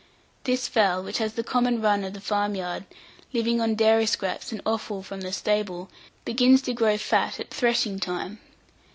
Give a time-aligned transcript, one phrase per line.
[0.45, 2.85] This fowl, which has the common run of the farm yard,
[3.33, 5.91] living on dairy scraps and offal from the stable,
[6.25, 8.39] begins to grow fat at threshing time.